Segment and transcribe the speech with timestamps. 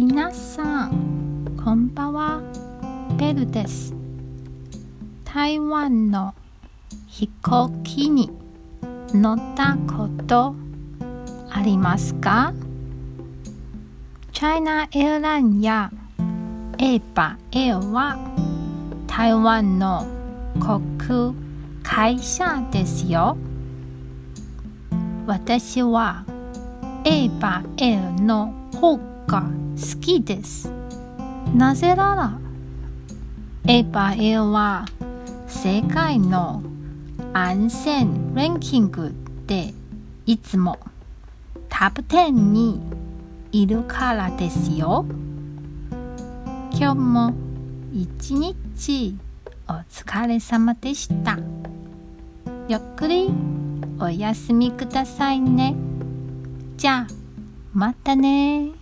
[0.00, 2.40] 皆さんこんばんは。
[3.18, 3.92] ベルです。
[5.24, 6.36] 台湾の
[7.08, 8.30] 飛行機に
[9.12, 10.54] 乗ったこと
[11.50, 12.54] ありますか？
[14.30, 15.90] チャイナエアラインや
[16.78, 18.16] エーパーエアは
[19.08, 20.06] 台湾の
[20.60, 21.32] 航空
[21.82, 23.36] 会社ですよ。
[25.26, 26.24] 私は
[27.04, 29.42] エーパーエアの方が
[29.76, 30.72] 好きです。
[31.54, 32.38] なぜなら
[33.66, 34.86] エーパエは
[35.46, 36.62] 世界の
[37.34, 39.14] 安全ランキング
[39.46, 39.74] で
[40.24, 40.78] いつも
[41.68, 42.80] トップ10に
[43.52, 45.04] いるからですよ。
[46.72, 47.34] 今日も
[47.92, 49.16] 一日
[49.68, 51.38] お疲れ様でした。
[52.68, 53.30] ゆっくり
[54.00, 55.76] お休みくださいね。
[56.78, 57.06] じゃあ
[57.74, 58.77] またね